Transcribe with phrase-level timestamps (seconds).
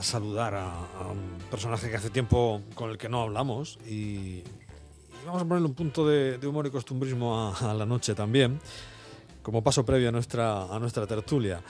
[0.00, 0.68] saludar a,
[1.10, 4.42] un personaje que hace tiempo con el que no hablamos y,
[5.26, 8.60] vamos a ponerle un punto de, humor y costumbrismo a, la noche también,
[9.42, 11.60] como paso previo a nuestra, a nuestra tertulia.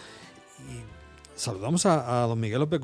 [0.60, 2.80] Y saludamos a, don Miguel López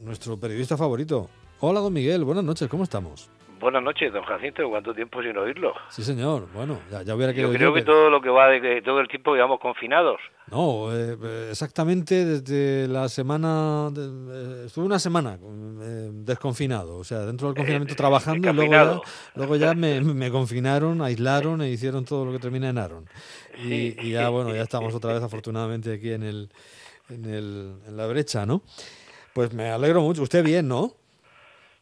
[0.00, 1.28] nuestro periodista favorito.
[1.60, 3.28] Hola, don Miguel, buenas noches, ¿cómo estamos?
[3.60, 4.66] Buenas noches, don Jacinto.
[4.70, 5.74] ¿Cuánto tiempo sin oírlo?
[5.90, 6.48] Sí, señor.
[6.54, 9.34] Bueno, ya, ya hubiera Yo creo que, todo lo que va de todo el tiempo
[9.34, 10.18] llevamos confinados.
[10.50, 13.90] No, eh, exactamente desde la semana.
[13.94, 19.00] Eh, estuve una semana eh, desconfinado, o sea, dentro del confinamiento trabajando y luego ya,
[19.34, 23.04] luego ya me, confinaron, aislaron e hicieron todo lo que termina en Aaron.
[23.62, 26.48] Y, y, ya, bueno, ya estamos otra vez afortunadamente aquí en, el,
[27.10, 28.62] en, el, en la brecha, ¿no?
[29.34, 30.22] Pues me alegro mucho.
[30.22, 30.94] Usted bien, ¿no?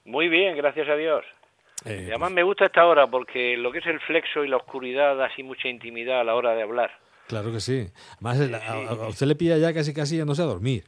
[0.04, 1.24] Muy bien, gracias a Dios.
[1.84, 5.16] Eh, además me gusta esta hora porque lo que es el flexo y la oscuridad
[5.16, 6.90] da así mucha intimidad a la hora de hablar.
[7.28, 7.86] Claro que sí.
[8.22, 10.84] Además, A, usted le pilla ya casi casi yéndose a dormir.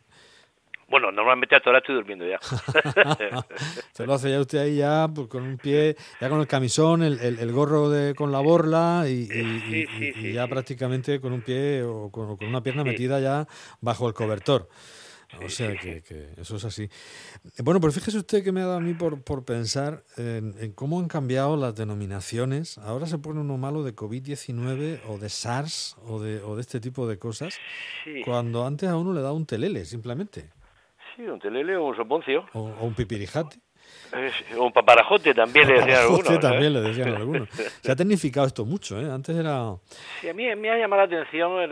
[0.88, 2.40] Bueno, normalmente hasta ahora estoy durmiendo ya.
[3.92, 7.04] Se lo hace ya usted ahí ya pues, con un pie, ya con el camisón,
[7.04, 12.36] el, el, gorro de, con la borla y, ya prácticamente con un pie o con,
[12.36, 13.46] con una pierna metida ya
[13.80, 14.68] bajo el cobertor.
[15.44, 16.02] O sea que,
[16.36, 16.88] eso es así.
[17.62, 20.98] Bueno, pues fíjese usted que me ha dado a mí por, por pensar en, cómo
[20.98, 22.78] han cambiado las denominaciones.
[22.78, 26.80] Ahora se pone uno malo de COVID-19 o de SARS o de, o de este
[26.80, 27.58] tipo de cosas,
[28.24, 30.50] cuando antes a uno le da un telele, simplemente.
[31.16, 32.46] Sí, un telele o un soponcio.
[32.52, 33.58] O, un pipirijate.
[34.56, 36.30] O un paparajote también le decían algunos.
[36.30, 36.38] ¿eh?
[36.38, 37.48] también le decían algunos.
[37.82, 39.10] Se ha tecnificado esto mucho, ¿eh?
[39.10, 39.76] Antes era...
[40.20, 41.70] Sí, a mí me ha llamado la atención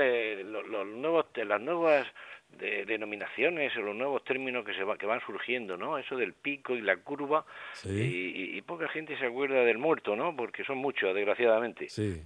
[0.53, 2.07] los nuevos, las nuevas
[2.57, 5.97] de denominaciones o los nuevos términos que se va, que van surgiendo, ¿no?
[5.99, 7.45] Eso del pico y la curva
[7.85, 10.35] y, poca gente se acuerda del muerto, ¿no?
[10.37, 11.89] Porque son muchos, desgraciadamente.
[11.89, 12.21] Sí,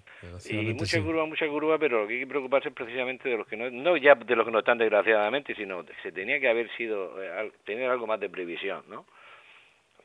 [0.51, 3.47] y mucha curva, mucha curva, pero lo que hay que preocuparse es precisamente de los
[3.47, 6.75] que no, no ya de los que no están desgraciadamente, sino se tenía que haber
[6.77, 9.05] sido eh, tener algo más de previsión, ¿no?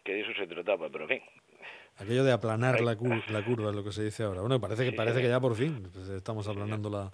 [0.04, 1.22] Que de eso se trataba, pero en fin,
[2.00, 4.42] Aquello de aplanar la, la, curva es lo que se dice ahora.
[4.42, 7.12] Bueno, parece que parece que ya por fin pues, estamos aplanando la,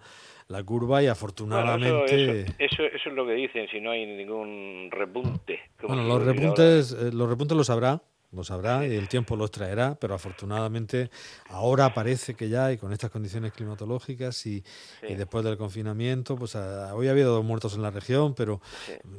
[0.48, 2.42] la curva y afortunadamente...
[2.60, 5.60] eso, eso, es lo que dicen, si no hay ningún repunte.
[5.82, 8.02] Bueno, los repuntes, eh, los repuntes los habrá,
[8.34, 11.10] lo sabrá y el tiempo los traerá, pero afortunadamente
[11.50, 14.64] ahora parece que ya, y con estas condiciones climatológicas y,
[15.02, 18.60] después del confinamiento, pues ah, hoy ha habido dos muertos en la región, pero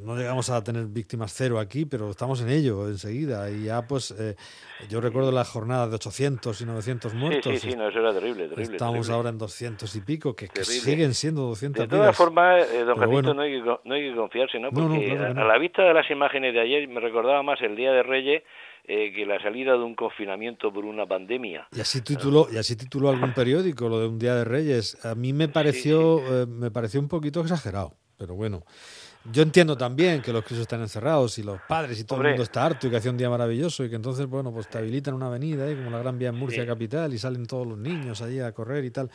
[0.01, 3.49] no llegamos a tener víctimas cero aquí, pero estamos en ello enseguida.
[3.49, 4.35] Y ya, pues, eh,
[4.89, 7.59] yo recuerdo las jornadas de 800 y 900 muertos.
[7.59, 8.75] Sí, sí, no, eso era terrible, terrible.
[8.75, 12.97] Estamos ahora en 200 y pico, que, siguen siendo 200 De todas formas, eh, don
[12.97, 14.71] Jacinto, no, hay que, no hay que confiarse, ¿no?
[14.71, 17.91] Porque a, a la vista de las imágenes de ayer me recordaba más el Día
[17.91, 18.43] de Reyes
[18.87, 21.67] eh, que la salida de un confinamiento por una pandemia.
[21.75, 25.03] Y así tituló, y así tituló algún periódico lo de un día de Reyes.
[25.05, 28.63] A mí me pareció, eh, me pareció un poquito exagerado, pero bueno.
[29.31, 32.43] Yo entiendo también que los críos están encerrados y los padres y todo el mundo
[32.43, 35.15] está harto y que hace un día maravilloso y que entonces, bueno, pues te habilitan
[35.15, 35.75] una avenida, ¿eh?
[35.75, 38.85] como la Gran Vía en Murcia capital y salen todos los niños allí a correr
[38.85, 39.09] y tal.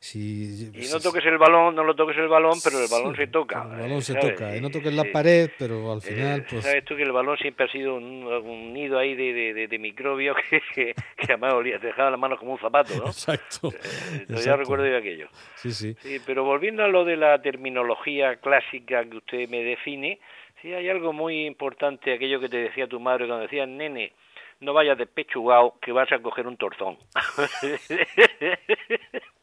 [0.00, 3.26] Si, y no toques el balón, no lo toques el balón, pero el balón se
[3.26, 3.62] toca.
[3.62, 4.56] El balón se toca.
[4.56, 6.64] Y no toques la pared, pero al eh, final, pues...
[6.64, 10.36] Sabes tú que el balón siempre ha sido un, nido ahí de, de, de, microbios
[10.48, 13.06] que, que, que además olía, te dejaba las manos como un zapato, ¿no?
[13.06, 13.70] Exacto.
[13.72, 15.28] Eh, ya recuerdo de aquello.
[15.56, 15.94] Sí, sí.
[16.00, 20.18] Sí, pero volviendo a lo de la terminología clásica que usted me define,
[20.62, 24.12] sí hay algo muy importante, aquello que te decía tu madre cuando decía, nene,
[24.60, 26.96] no vayas de pechugao que vas a coger un torzón.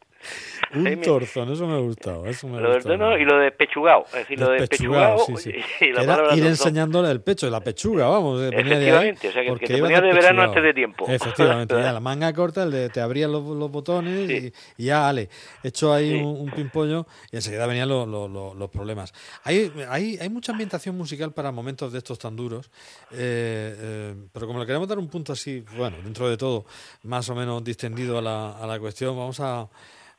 [0.74, 2.26] Un torzón, eso me ha gustado.
[2.26, 4.04] Eso me lo y lo de pechugao.
[4.06, 5.18] Es decir, lo de pechugao.
[5.18, 5.52] Sí, sí.
[5.80, 8.42] Y la Era ir enseñándole el pecho, la pechuga, vamos.
[8.42, 11.06] Eh, Efectivamente, o sea, que, te ponías de, verano antes de tiempo.
[11.08, 15.28] Efectivamente, ya la manga corta, el de, te abrían los, los botones y, ya, vale,
[15.62, 19.12] hecho ahí un, un, pimpollo y enseguida venían los, los, los problemas.
[19.44, 22.70] Hay, hay, hay mucha ambientación musical para momentos de estos tan duros,
[23.12, 26.66] eh, eh, pero como le queremos dar un punto así, bueno, dentro de todo,
[27.04, 29.68] más o menos distendido a la, a la cuestión, vamos a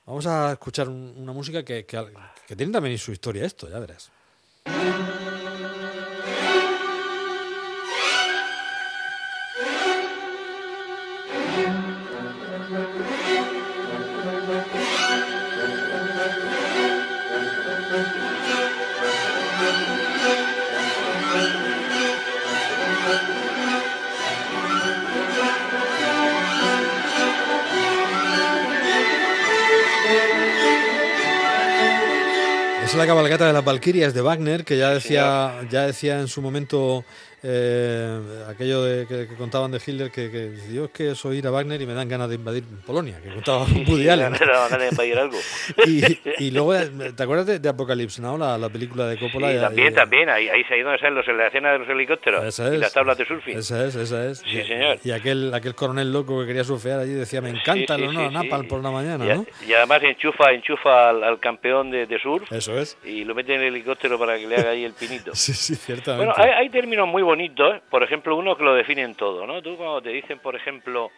[0.10, 2.04] Vamos a escuchar una música que, que,
[2.48, 4.10] que tiene también su historia esto, ya verás.
[32.98, 37.06] La cabalgata de las Valquirias de Wagner, que ya decía, ya decía en su momento
[37.44, 38.20] eh,
[38.50, 41.82] aquello de, que, contaban de Hitler, que, que yo es que soy ir a Wagner
[41.82, 44.34] y me dan ganas de invadir Polonia, que contaba Woody Allen.
[46.38, 46.74] y, luego,
[47.16, 49.52] ¿te acuerdas de, Apocalypse Now, la, la, película de Coppola?
[49.52, 52.44] Sí, también, también, ahí, ahí se ha ido a los, la escena de los helicópteros
[52.46, 53.58] esa es, y las tablas de surfing.
[53.58, 54.40] Esa es, esa es.
[54.40, 54.98] Sí, señor.
[55.04, 58.66] Y aquel, aquel coronel loco que quería surfear allí decía, me encanta sí, sí, Napal
[58.68, 59.46] por la mañana, y, ¿no?
[59.68, 62.52] Y además enchufa, enchufa al, campeón de, de, surf.
[62.52, 62.98] Eso es.
[63.04, 65.32] Y lo mete en el helicóptero para que le haga ahí el pinito.
[65.36, 66.26] sí, sí, ciertamente.
[66.26, 67.82] Bueno, hay, hay términos muy bonitos, ¿eh?
[67.92, 69.62] por ejemplo, uno que lo definen todo, ¿no?
[69.62, 71.12] Tú cuando te dicen, por ejemplo,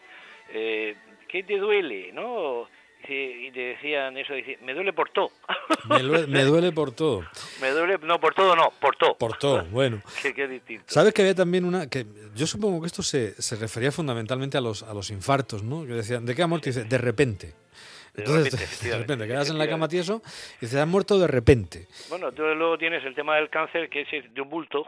[0.52, 0.94] eh,
[1.26, 2.12] ¿qué te duele?
[2.12, 2.68] ¿no?
[3.08, 4.32] y te decían eso,
[4.62, 5.32] me duele por todo.
[5.88, 7.24] Me, duele, por todo.
[7.60, 9.18] Me duele, no, por todo no, por todo.
[9.18, 10.00] Por todo, bueno.
[10.22, 10.84] qué, distinto.
[10.86, 12.06] ¿Sabes que había también una, que
[12.36, 15.84] yo supongo que esto se, se refería fundamentalmente a los, a los infartos, ¿no?
[15.84, 16.66] Que decían, ¿de qué ha muerto?
[16.66, 17.54] dice, de repente.
[18.14, 20.22] Entonces, de repente, de repente quedas en la cama tieso
[20.60, 21.88] y se ha muerto de repente.
[22.08, 24.86] Bueno, tú luego tienes el tema del cáncer, que es de un bulto,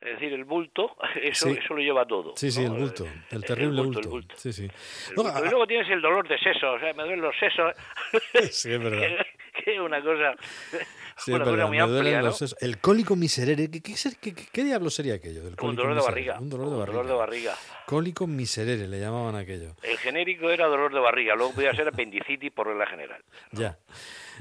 [0.00, 2.34] es decir, el bulto, eso, eso lo lleva todo.
[2.36, 4.34] Sí, sí, el bulto, el, terrible bulto, El bulto.
[4.36, 4.68] Sí, sí.
[5.10, 7.74] y luego tienes el dolor de seso, o sea, me duelen los sesos.
[8.50, 9.08] sí, es verdad.
[9.64, 10.34] que, es una cosa,
[11.16, 12.62] sí, una cosa muy amplia, los sesos.
[12.62, 15.42] El cólico miserere, ¿qué, qué, qué, qué diablo sería aquello?
[15.42, 16.38] Del un dolor de barriga.
[16.38, 16.98] Un dolor de barriga.
[16.98, 17.54] dolor de barriga.
[17.86, 19.74] Cólico miserere, le llamaban aquello.
[19.82, 23.22] El genérico era dolor de barriga, luego podía ser apendicitis por regla general.
[23.52, 23.78] Ya,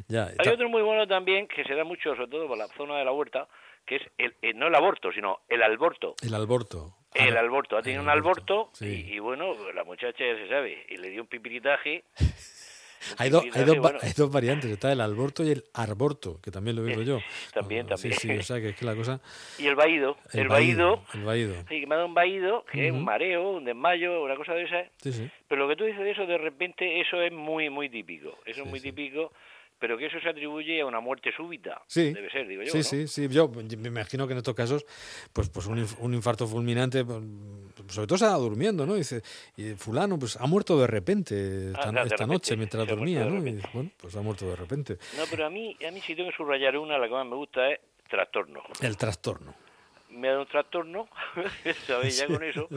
[0.09, 0.31] ya.
[0.37, 3.05] Hay otro muy bueno también, que se da mucho, sobre todo por la zona de
[3.05, 3.47] la huerta,
[3.85, 6.15] que es el, eh, no el aborto, sino el alborto.
[6.21, 6.95] El alborto.
[7.13, 7.77] El alborto.
[7.77, 11.27] Ha tenido un alborto y, bueno, la muchacha ya se sabe, y le dio un
[11.27, 12.03] pipiritaje.
[13.17, 17.03] hay, hay, hay, dos variantes, está el alborto y el arborto, que también lo digo
[17.03, 17.19] yo.
[17.53, 18.13] También, también.
[18.13, 19.21] Sí, sí, o sea que es que la cosa...
[19.59, 21.55] Y el vaído, el, vaído, El vaído.
[21.69, 24.53] Sí, que me ha dado un vaído, que es un mareo, un desmayo, una cosa
[24.53, 24.83] de esa.
[24.97, 25.29] Sí, sí.
[25.47, 28.37] Pero lo que tú dices de eso, de repente, eso es muy, muy típico.
[28.45, 29.31] Eso es muy típico
[29.79, 31.81] pero que eso se atribuye a una muerte súbita.
[31.87, 32.13] Sí.
[32.13, 32.71] Debe ser, digo yo.
[32.71, 33.27] Sí, sí, sí.
[33.29, 34.85] Yo me imagino que en estos casos,
[35.33, 37.21] pues, pues un, un infarto fulminante, pues,
[37.87, 38.95] sobre todo se ha durmiendo, ¿no?
[38.95, 39.21] Dice,
[39.57, 43.45] y fulano, pues ha muerto de repente esta, ah, esta noche mientras dormía, ¿no?
[43.45, 44.97] Y, bueno, pues ha muerto de repente.
[45.17, 47.35] No, pero a mí, a mí si tengo que subrayar una, la que más me
[47.35, 47.79] gusta es
[48.09, 48.63] trastorno.
[48.81, 49.64] El trastorno
[50.15, 51.07] me ha dado un trastorno,
[51.87, 52.17] ¿sabes?
[52.17, 52.67] Ya con eso,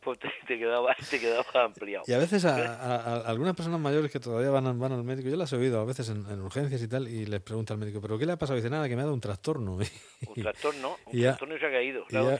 [0.00, 2.04] pues te, quedaba, te quedaba ampliado.
[2.06, 5.52] Y a veces a, algunas personas mayores que todavía van, van al médico, yo las
[5.52, 8.26] he oído a veces en, urgencias y tal, y les pregunta al médico, ¿pero qué
[8.26, 8.58] le ha pasado?
[8.58, 9.76] Y dice, nada, que me ha dado un trastorno.
[10.26, 12.04] un trastorno, un trastorno se ha caído.
[12.08, 12.38] Y ya,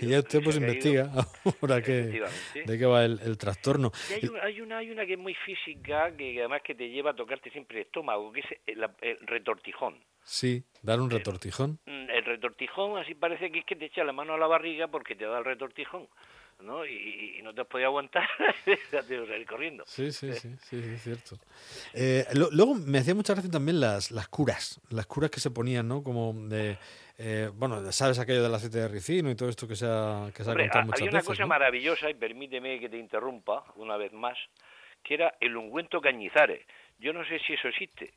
[0.00, 1.10] y ya usted pues investiga
[1.60, 2.22] ahora que,
[2.64, 3.92] de qué va el, trastorno.
[4.10, 7.14] Hay, hay, una, hay una que es muy física, que además que te lleva a
[7.14, 9.96] tocarte siempre el estómago, que es el retortijón.
[10.24, 11.78] Sí, dar un retortijón.
[11.86, 14.88] Mm, el, retortijón, así parece que es que te echa la mano a la barriga
[14.88, 16.08] porque te da el retortijón.
[16.60, 16.86] ¿no?
[16.86, 18.28] Y, no te has podido aguantar,
[18.64, 19.84] te salir corriendo.
[19.86, 21.36] Sí, sí, sí, sí, es cierto.
[21.94, 25.86] Eh, luego me hacía mucha gracia también las, las curas, las curas que se ponían,
[25.86, 26.02] ¿no?
[26.02, 26.78] Como de,
[27.18, 30.42] eh, bueno, sabes aquello del aceite de ricino y todo esto que se ha, que
[30.42, 34.12] se ha contado muchas Hay una cosa maravillosa, y permíteme que te interrumpa una vez
[34.12, 34.38] más,
[35.02, 36.64] que era el ungüento cañizares.
[36.98, 38.14] Yo no sé si eso existe,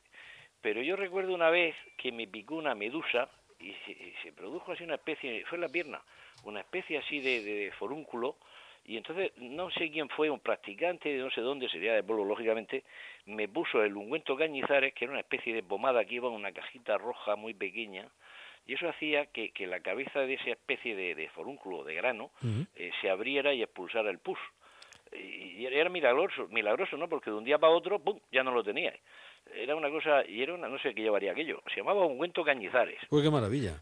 [0.66, 3.30] pero yo recuerdo una vez que me picó una medusa
[3.60, 3.76] y
[4.24, 6.02] se, produjo así una especie, fue en la pierna,
[6.44, 8.38] una especie así de, de, forúnculo,
[8.84, 12.26] y entonces no sé quién fue, un practicante de no sé dónde, sería de pueblo
[12.26, 12.84] lógicamente,
[13.28, 16.52] me puso el ungüento cañizares, que era una especie de pomada que iba en una
[16.52, 18.08] cajita roja muy pequeña,
[18.66, 22.32] y eso hacía que, que la cabeza de esa especie de, de forúnculo, de grano,
[22.76, 24.40] eh, se abriera y expulsara el pus.
[25.12, 27.08] Y era milagroso, milagroso, ¿no?
[27.08, 28.92] Porque de un día para otro, ¡pum!, ya no lo tenía
[29.54, 33.00] era una cosa, y era una, no sé qué llevaría aquello, se llamaba ungüento cañizares.
[33.10, 33.82] Uy, qué maravilla.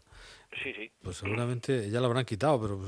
[0.62, 0.88] Sí, sí.
[1.02, 2.78] Pues seguramente ya lo habrán quitado, pero...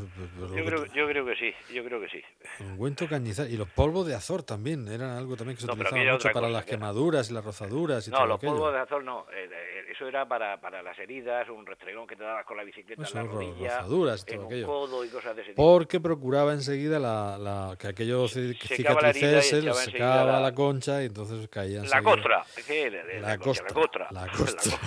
[0.54, 2.22] yo, creo, yo creo que sí, yo creo que sí.
[2.60, 3.52] Ungüento cañizares.
[3.52, 6.64] Y los polvos de azor también, eran algo también que se utilizaba mucho para las
[6.64, 10.28] quemaduras y las rozaduras y No, los polvos de azor no, eh, eh, eso era
[10.28, 13.78] para, para las heridas, un restregón que te dabas con la bicicleta en la rodilla,
[13.78, 14.66] rozaduras y todo aquello.
[14.66, 15.62] codo y cosas de ese tipo.
[15.62, 21.88] Porque procuraba enseguida la, la que aquello cicatricese, se secaba la concha y entonces caían
[21.90, 24.08] La costra, ¿qué La, la, costra.
[24.10, 24.78] La costra.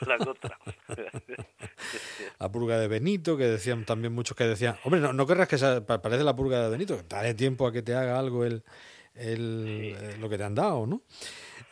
[0.06, 0.58] La costra.
[2.38, 5.56] la purga de Benito, que decían también muchos que decían, hombre, no, no querrás que
[5.56, 8.62] parece la purga de Benito, dale tiempo a que te haga algo el,
[9.14, 11.02] el eh, lo que te han dado, ¿no?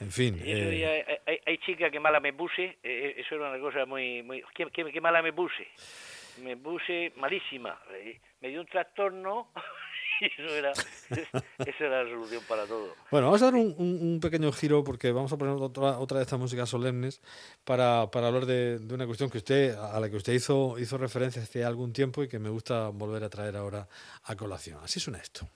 [0.01, 0.41] En fin.
[0.45, 1.19] Eh...
[1.27, 4.23] Hay, hay, chicas que mala me puse, eh, eh, eso era una cosa muy...
[4.23, 5.67] muy ¿qué, qué, mala me puse?
[6.43, 7.81] Me puse malísima,
[8.41, 9.49] me dio un trastorno
[10.39, 10.73] eso era,
[11.59, 12.95] esa era la solución para todo.
[13.11, 16.25] Bueno, vamos a dar un, un, pequeño giro porque vamos a poner otra, otra de
[16.25, 17.21] estas músicas solemnes
[17.65, 20.99] para, para hablar de, de, una cuestión que usted, a la que usted hizo, hizo
[20.99, 23.89] referencia hace algún tiempo y que me gusta volver a traer ahora
[24.25, 24.81] a colación.
[24.83, 25.49] Así suena esto.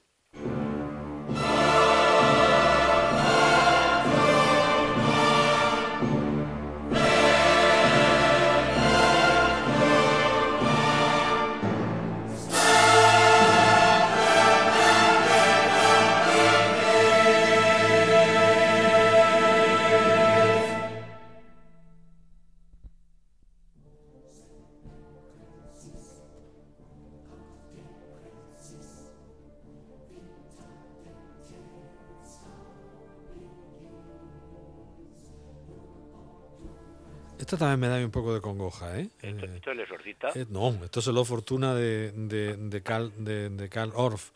[37.52, 39.10] Esto también me da un poco de congoja, ¿eh?
[39.20, 40.28] ¿Esto, eh, es el exorcista?
[40.34, 44.30] Eh, no, esto es la fortuna de, de, de, de, de Karl Orff,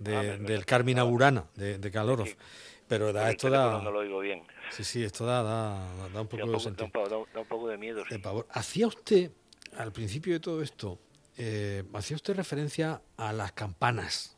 [0.00, 2.34] de, ah, del Carmina Burana, de, de Karl Orff.
[2.88, 3.80] Pero da, esto da...
[3.80, 4.42] No lo digo bien.
[4.70, 6.90] Sí, sí, esto da, da, da un poco, de sentido.
[7.08, 8.20] Da, un poco de miedo, sí.
[8.50, 9.30] ¿Hacía usted,
[9.78, 10.98] al principio de todo esto,
[11.38, 14.35] eh, hacía usted referencia a las campanas?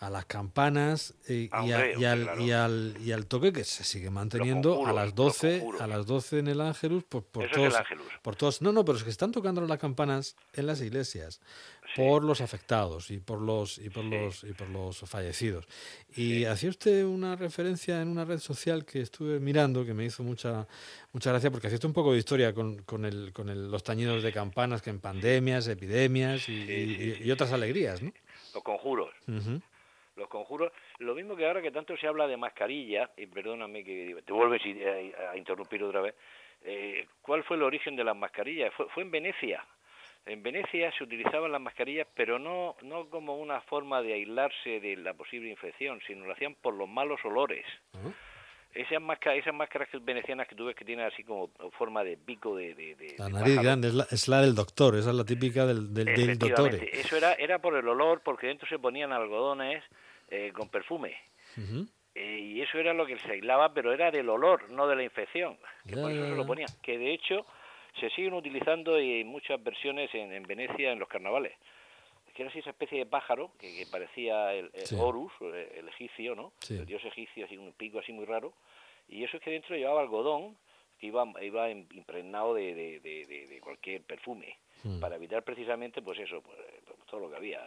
[0.00, 2.04] A las campanas y, ah, y, al, y,
[2.50, 6.48] al, y, al, toque que se sigue manteniendo a las 12 a las 12 en
[6.48, 7.74] el Ángelus por, por todos
[8.22, 8.62] por todos.
[8.62, 11.42] No no pero es que están tocando las campanas en las iglesias
[11.96, 15.66] por los afectados y por los y por los y por los fallecidos.
[16.16, 20.22] Y hacía usted una referencia en una red social que estuve mirando que me hizo
[20.22, 20.66] mucha
[21.12, 23.82] mucha gracia porque hacía usted un poco de historia con, con, el, con el, los
[23.82, 28.12] tañidos de campanas que en pandemias epidemias y, otras alegrías no
[28.54, 29.10] los conjuros
[30.20, 30.72] los conjuros.
[30.98, 34.62] Lo mismo que ahora que tanto se habla de mascarilla, y perdóname que te vuelves
[35.30, 36.14] a, interrumpir otra vez,
[36.62, 38.72] eh, ¿cuál fue el origen de las mascarillas?
[38.74, 39.64] Fue, fue en Venecia.
[40.26, 44.96] En Venecia se utilizaban las mascarillas, pero no, no como una forma de aislarse de
[44.96, 47.64] la posible infección, sino lo hacían por los malos olores.
[48.72, 52.54] Esas máscaras, esas máscaras venecianas que tú ves que tienen así como forma de pico
[52.54, 52.96] de...
[53.18, 56.74] la nariz grande, es la, del doctor, esa es la típica del, del, doctor.
[56.74, 59.82] Eso era, era por el olor, porque dentro se ponían algodones
[60.30, 61.16] eh, con perfume.
[62.14, 65.02] Eh, y eso era lo que se aislaba, pero era del olor, no de la
[65.02, 65.58] infección.
[65.86, 66.68] Que por eso se lo ponían.
[66.82, 67.46] Que de hecho
[67.98, 71.52] se siguen utilizando en muchas versiones en, Venecia en los carnavales.
[72.34, 76.52] Que era así esa especie de pájaro que, parecía el, Horus, el, egipcio, ¿no?
[76.68, 78.52] El dios egipcio, así un pico así muy raro.
[79.08, 80.56] Y eso es que dentro llevaba algodón
[80.98, 84.56] que iba, iba impregnado de, de, de, cualquier perfume.
[84.84, 85.00] Hmm.
[85.00, 86.56] Para evitar precisamente, pues eso, pues,
[87.10, 87.60] todo lo que había.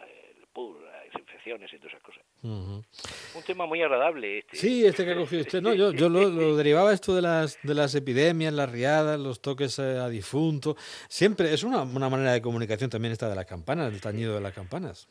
[0.56, 2.22] Eh, las infecciones y todas esas cosas.
[2.42, 4.56] Un tema muy agradable este.
[4.56, 5.62] Sí, este que ha cogido usted.
[5.62, 9.78] No, yo, yo lo, derivaba esto de las, de las epidemias, las riadas, los toques
[9.78, 10.76] eh, a difunto.
[11.08, 14.40] Siempre es una, una manera de comunicación también esta de las campanas, el tañido de
[14.40, 15.08] las campanas.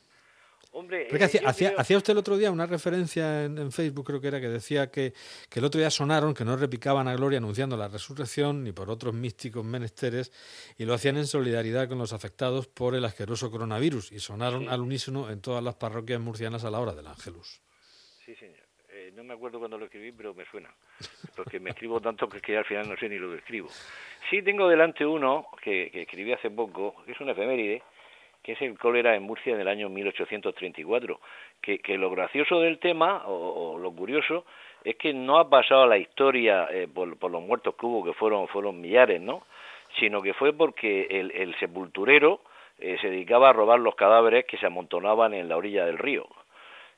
[0.75, 4.49] Hombre, hacía, hacía, usted el otro día una referencia en, Facebook, creo que era, que
[4.49, 5.13] decía que,
[5.47, 8.89] que, el otro día sonaron, que no repicaban a Gloria anunciando la resurrección ni por
[8.89, 10.31] otros místicos menesteres,
[10.75, 14.81] y lo hacían en solidaridad con los afectados por el asqueroso coronavirus, y sonaron al
[14.81, 17.61] unísono en todas las parroquias murcianas a la hora del Ángelus.
[18.25, 18.57] Sí, señor.
[18.89, 20.73] Eh, no me acuerdo cuando lo escribí, pero me suena,
[21.35, 23.69] porque me escribo tanto que, que al final no sé ni lo que escribo.
[24.27, 27.83] Sí tengo delante uno que, que escribí hace poco, que es una efeméride,
[28.43, 31.19] que es el cólera en Murcia en el año 1834,
[31.61, 34.45] que, que lo gracioso del tema, o, lo curioso,
[34.83, 38.49] es que no ha pasado la historia eh, por, los muertos que hubo, que fueron,
[38.49, 39.43] fueron millares, ¿no?
[39.97, 42.41] Sino que fue porque el, sepulturero
[42.79, 46.27] eh, se dedicaba a robar los cadáveres que se amontonaban en la orilla del río.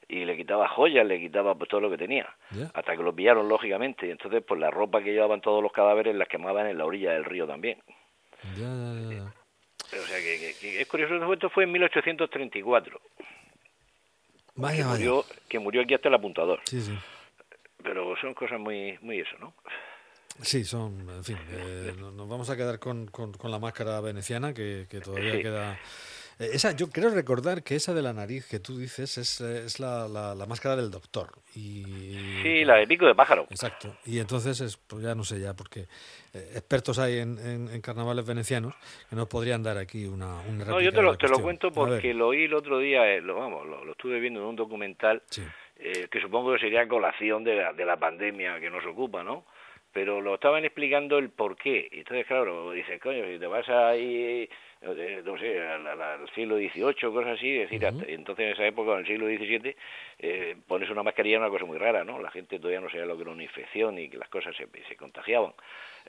[0.08, 2.28] Y le quitaba joyas, le quitaba pues, todo lo que tenía,
[2.74, 6.16] hasta que lo pillaron lógicamente, y entonces pues la ropa que llevaban todos los cadáveres
[6.16, 7.80] las quemaban en la orilla del río también.
[9.88, 13.02] O sea que, es curioso, esto fue en 1834.
[14.56, 16.62] Vaya, que, Murió, que murió aquí hasta el apuntador.
[16.66, 16.98] Sí, sí.
[17.84, 19.54] Pero son cosas muy, muy eso, ¿no?
[20.42, 24.86] Sí, son, en fin, eh, nos vamos a quedar con, con, la máscara veneciana que,
[24.90, 25.80] que todavía queda
[26.38, 30.08] esa, yo creo recordar que esa de la nariz que tú dices es, es la,
[30.08, 31.30] la, máscara del doctor.
[31.56, 31.84] Y,
[32.44, 33.48] sí, la de pico de pájaro.
[33.50, 33.96] Exacto.
[34.06, 35.82] Y entonces, es, pues ya no sé ya, porque
[36.34, 38.76] eh, expertos hay en, en, carnavales venecianos
[39.10, 42.28] que nos podrían dar aquí una, No, yo te lo, te lo cuento porque lo
[42.28, 46.54] oí el otro día, eh, lo, vamos, lo, estuve viendo en un documental que supongo
[46.54, 49.46] que sería colación de la, de la pandemia que nos ocupa, ¿no?
[49.96, 51.88] Pero lo estaban explicando el por qué.
[51.90, 54.46] Y entonces, claro, dice, coño, si te vas ahí
[54.82, 59.00] eh, no sé, al, siglo XVIII, cosas así, es decir, entonces en esa época, en
[59.00, 59.74] el siglo XVII,
[60.20, 62.20] eh, pones una mascarilla una cosa muy rara, ¿no?
[62.20, 64.68] La gente todavía no sabía lo que era una infección y que las cosas se,
[64.86, 65.54] se contagiaban.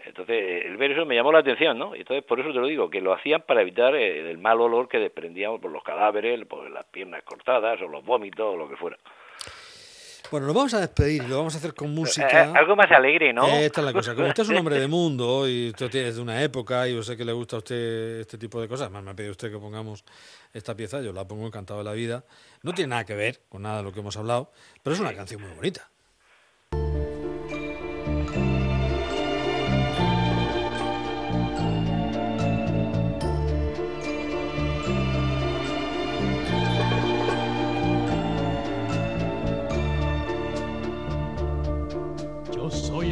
[0.05, 1.95] Entonces, el ver eso me llamó la atención, ¿no?
[1.95, 4.89] Entonces, por eso te lo digo, que lo hacían para evitar eh, el mal olor
[4.89, 8.77] que desprendíamos por los cadáveres, por las piernas cortadas o los vómitos o lo que
[8.77, 8.99] fuera.
[10.31, 12.45] Bueno, nos vamos a despedir, lo vamos a hacer con música.
[12.45, 13.47] Eh, algo más alegre, ¿no?
[13.47, 14.15] esta es la cosa.
[14.15, 17.03] Como usted es un hombre de mundo y usted es de una época y yo
[17.03, 19.51] sé que le gusta a usted este tipo de cosas, más me ha pedido usted
[19.51, 20.05] que pongamos
[20.53, 22.25] esta pieza, yo la pongo encantado de la vida.
[22.63, 24.51] No tiene nada que ver con nada de lo que hemos hablado,
[24.83, 25.91] pero es una canción muy bonita.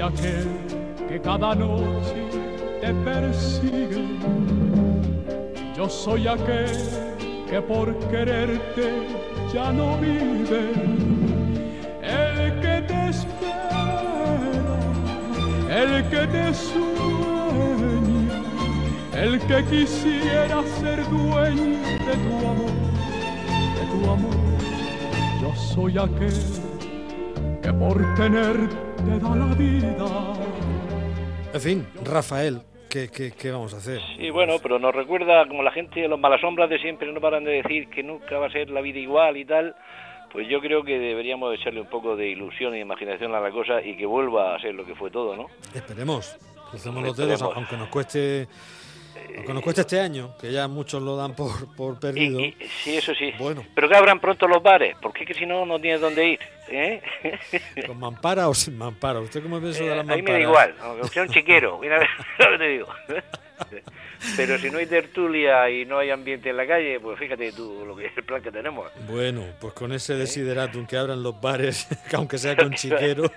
[0.07, 0.49] Aquel
[1.09, 2.29] que cada noche
[2.81, 4.05] te persigue.
[5.77, 6.77] Yo soy aquel
[7.49, 8.87] que por quererte
[9.53, 10.73] ya no vive.
[12.03, 14.79] El que te espera,
[15.71, 17.15] el que te sueña
[19.15, 22.75] el que quisiera ser dueño de tu amor,
[23.77, 24.35] de tu amor.
[25.41, 26.43] Yo soy aquel
[27.63, 28.69] que por tener
[29.05, 29.97] te da la vida.
[31.53, 34.01] En fin, Rafael, ¿qué, qué, vamos a hacer?
[34.17, 37.45] Sí, bueno, pero nos recuerda, como la gente, los malas sombras de siempre no paran
[37.45, 39.77] de decir que nunca va a ser la vida igual y tal,
[40.33, 43.81] pues yo creo que deberíamos echarle un poco de ilusión e imaginación a la cosa
[43.81, 45.47] y que vuelva a ser lo que fue todo, ¿no?
[45.73, 46.37] Esperemos,
[46.71, 48.49] crucemos los dedos, aunque nos cueste
[49.37, 52.41] aunque nos cueste este año, que ya muchos lo dan por, por perdido.
[52.83, 53.33] sí, eso sí.
[53.39, 53.65] Bueno.
[53.75, 56.41] Pero que abran pronto los bares, porque es que si no, no tienes dónde ir.
[56.69, 57.03] ¿Eh?
[57.87, 59.21] ¿Con mampara o sin mampara?
[59.21, 60.15] ¿Usted cómo ve eso de la mampara?
[60.15, 61.99] A mí me da igual, aunque sea un chiquero, mira
[62.39, 62.89] lo que te digo.
[64.37, 67.85] Pero si no hay tertulia y no hay ambiente en la calle, pues fíjate tú
[67.87, 68.91] lo que es el plan que tenemos.
[69.09, 73.31] Bueno, pues con ese desideratum que abran los bares, aunque sea con chiquero,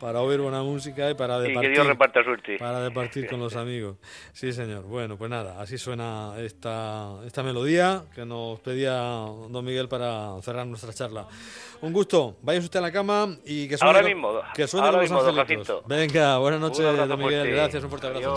[0.00, 1.70] para oír buena música y para departir.
[1.70, 2.58] que Dios reparta suerte.
[2.58, 3.98] Para departir con los amigos.
[4.32, 4.84] Sí, señor.
[4.84, 10.66] Bueno, pues nada, así suena esta, esta melodía que nos pedía don Miguel para cerrar
[10.66, 11.28] nuestra charla.
[11.82, 15.02] Un gusto, vaya usted a la cama y que suene, ahora mismo, que suene ahora
[15.02, 16.78] los mismo, Venga, buenas noches,
[17.08, 17.50] don Miguel.
[17.50, 18.34] Gracias, un fuerte abrazo.